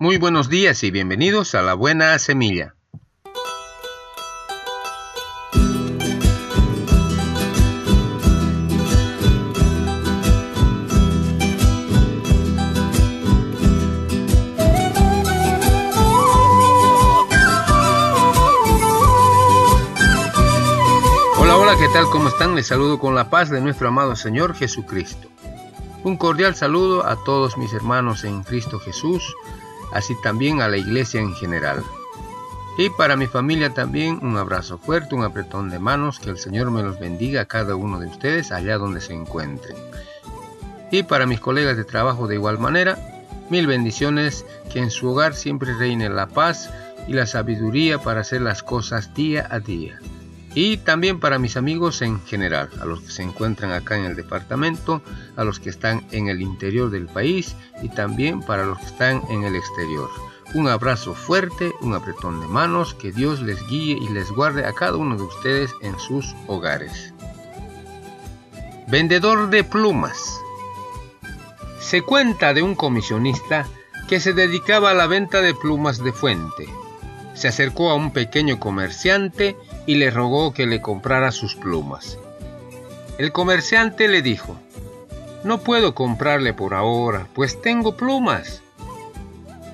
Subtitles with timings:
[0.00, 2.76] Muy buenos días y bienvenidos a La Buena Semilla.
[21.38, 22.04] Hola, hola, ¿qué tal?
[22.12, 22.54] ¿Cómo están?
[22.54, 25.28] Les saludo con la paz de nuestro amado Señor Jesucristo.
[26.04, 29.34] Un cordial saludo a todos mis hermanos en Cristo Jesús
[29.92, 31.82] así también a la iglesia en general.
[32.76, 36.70] Y para mi familia también un abrazo fuerte, un apretón de manos, que el Señor
[36.70, 39.76] me los bendiga a cada uno de ustedes allá donde se encuentren.
[40.90, 42.96] Y para mis colegas de trabajo de igual manera,
[43.50, 46.70] mil bendiciones, que en su hogar siempre reine la paz
[47.06, 49.98] y la sabiduría para hacer las cosas día a día
[50.54, 54.16] y también para mis amigos en general, a los que se encuentran acá en el
[54.16, 55.02] departamento,
[55.36, 59.22] a los que están en el interior del país y también para los que están
[59.30, 60.08] en el exterior.
[60.54, 64.72] Un abrazo fuerte, un apretón de manos, que Dios les guíe y les guarde a
[64.72, 67.12] cada uno de ustedes en sus hogares.
[68.88, 70.40] Vendedor de plumas.
[71.80, 73.66] Se cuenta de un comisionista
[74.08, 76.66] que se dedicaba a la venta de plumas de fuente.
[77.38, 82.18] Se acercó a un pequeño comerciante y le rogó que le comprara sus plumas.
[83.16, 84.58] El comerciante le dijo,
[85.44, 88.64] no puedo comprarle por ahora, pues tengo plumas.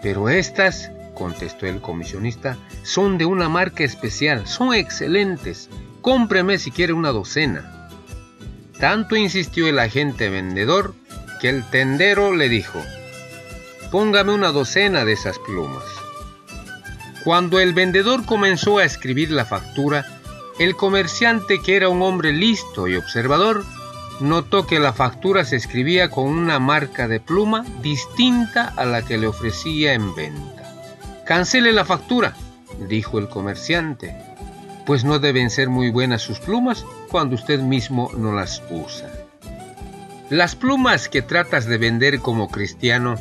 [0.00, 5.68] Pero estas, contestó el comisionista, son de una marca especial, son excelentes.
[6.00, 7.88] Cómpreme si quiere una docena.
[8.78, 10.94] Tanto insistió el agente vendedor
[11.40, 12.80] que el tendero le dijo,
[13.90, 15.97] póngame una docena de esas plumas.
[17.28, 20.06] Cuando el vendedor comenzó a escribir la factura,
[20.58, 23.66] el comerciante, que era un hombre listo y observador,
[24.18, 29.18] notó que la factura se escribía con una marca de pluma distinta a la que
[29.18, 30.74] le ofrecía en venta.
[31.26, 32.34] Cancele la factura,
[32.88, 34.16] dijo el comerciante,
[34.86, 39.12] pues no deben ser muy buenas sus plumas cuando usted mismo no las usa.
[40.30, 43.16] Las plumas que tratas de vender como cristiano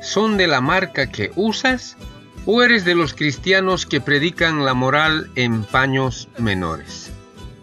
[0.00, 1.96] son de la marca que usas
[2.46, 7.12] ¿O eres de los cristianos que predican la moral en paños menores?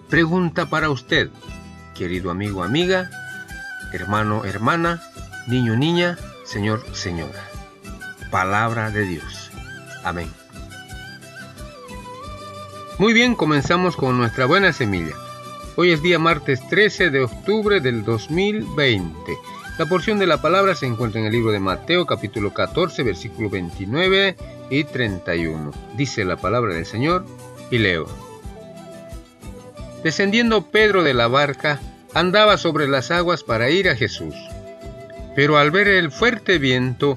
[0.08, 1.30] Pregunta para usted,
[1.96, 3.10] querido amigo, amiga,
[3.92, 5.02] hermano, hermana,
[5.48, 7.44] niño, niña, señor, señora.
[8.30, 9.50] Palabra de Dios.
[10.04, 10.30] Amén.
[13.00, 15.16] Muy bien, comenzamos con nuestra buena semilla.
[15.76, 19.38] Hoy es día martes 13 de octubre del 2020.
[19.78, 23.48] La porción de la palabra se encuentra en el libro de Mateo capítulo 14 versículo
[23.52, 24.36] 29
[24.72, 25.72] y 31.
[25.96, 27.26] Dice la palabra del Señor
[27.70, 28.08] y leo.
[30.04, 31.80] Descendiendo Pedro de la barca,
[32.16, 34.34] andaba sobre las aguas para ir a Jesús.
[35.36, 37.16] Pero al ver el fuerte viento,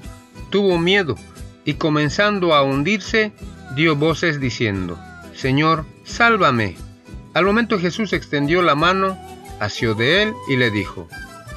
[0.51, 1.15] tuvo miedo
[1.65, 3.31] y comenzando a hundirse,
[3.75, 4.99] dio voces diciendo,
[5.33, 6.75] Señor, sálvame.
[7.33, 9.17] Al momento Jesús extendió la mano,
[9.59, 11.07] asió de él y le dijo,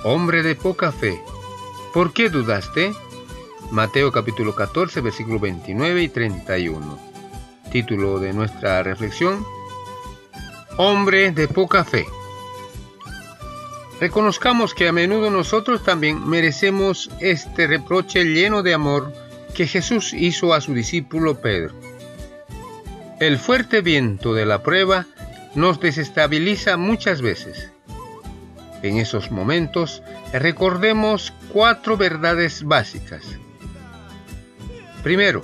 [0.06, 1.19] Hombre de poca fe,
[1.94, 2.92] ¿por qué dudaste?
[3.70, 6.98] Mateo capítulo 14, versículo 29 y 31.
[7.72, 9.47] Título de nuestra reflexión.
[10.76, 12.04] Hombre de poca fe.
[13.98, 19.10] Reconozcamos que a menudo nosotros también merecemos este reproche lleno de amor
[19.54, 21.72] que Jesús hizo a su discípulo Pedro.
[23.20, 25.06] El fuerte viento de la prueba
[25.54, 27.70] nos desestabiliza muchas veces
[28.89, 30.03] en esos momentos,
[30.33, 33.25] recordemos cuatro verdades básicas.
[35.03, 35.43] Primero,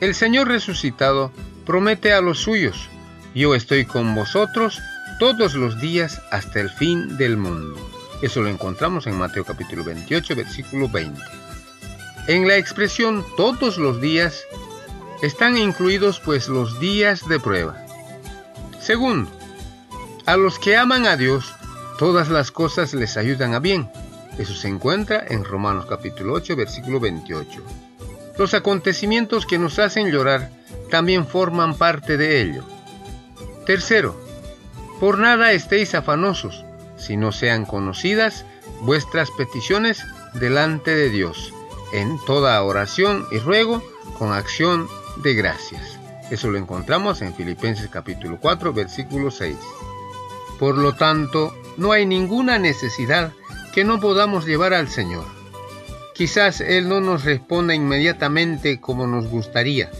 [0.00, 1.32] el Señor resucitado
[1.64, 2.88] promete a los suyos,
[3.34, 4.80] yo estoy con vosotros
[5.18, 7.76] todos los días hasta el fin del mundo.
[8.22, 11.20] Eso lo encontramos en Mateo capítulo 28, versículo 20.
[12.28, 14.44] En la expresión todos los días
[15.22, 17.76] están incluidos pues los días de prueba.
[18.80, 19.30] Segundo,
[20.26, 21.54] a los que aman a Dios,
[21.98, 23.90] Todas las cosas les ayudan a bien.
[24.38, 27.62] Eso se encuentra en Romanos capítulo 8, versículo 28.
[28.36, 30.50] Los acontecimientos que nos hacen llorar
[30.90, 32.64] también forman parte de ello.
[33.64, 34.14] Tercero,
[35.00, 36.66] por nada estéis afanosos,
[36.98, 38.44] si no sean conocidas
[38.82, 40.04] vuestras peticiones
[40.34, 41.54] delante de Dios,
[41.94, 43.82] en toda oración y ruego
[44.18, 44.86] con acción
[45.22, 45.98] de gracias.
[46.30, 49.56] Eso lo encontramos en Filipenses capítulo 4, versículo 6.
[50.58, 53.32] Por lo tanto, no hay ninguna necesidad
[53.72, 55.24] que no podamos llevar al Señor.
[56.14, 59.90] Quizás Él no nos responda inmediatamente como nos gustaría,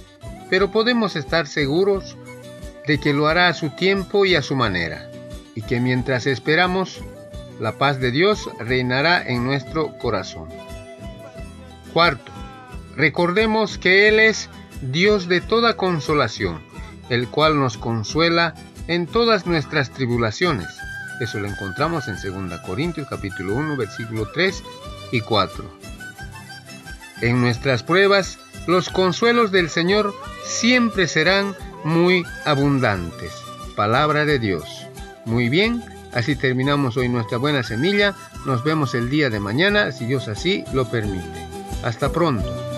[0.49, 2.17] pero podemos estar seguros
[2.87, 5.11] de que lo hará a su tiempo y a su manera,
[5.55, 7.03] y que mientras esperamos,
[7.61, 10.49] la paz de Dios reinará en nuestro corazón.
[11.93, 12.33] Cuarto,
[12.97, 14.49] Recordemos que Él es
[14.81, 16.63] Dios de toda consolación,
[17.11, 18.55] el cual nos consuela
[18.89, 20.67] en todas nuestras tribulaciones.
[21.21, 22.17] Eso lo encontramos en
[22.49, 24.63] 2 Corintios capítulo 1 versículo 3
[25.13, 25.65] y 4.
[27.23, 30.15] En nuestras pruebas, los consuelos del Señor
[30.45, 31.55] siempre serán
[31.85, 33.33] muy abundantes.
[33.75, 34.87] Palabra de Dios.
[35.25, 35.83] Muy bien,
[36.13, 38.15] así terminamos hoy nuestra buena semilla.
[38.45, 41.47] Nos vemos el día de mañana, si Dios así lo permite.
[41.83, 42.76] Hasta pronto.